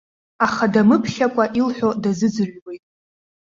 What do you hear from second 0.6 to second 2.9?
дамыԥхьакәа илҳәо дазыӡырҩуеит.